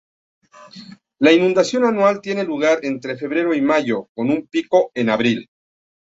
[1.19, 5.47] La inundación anual tiene lugar entre febrero y mayo con un pico en abril.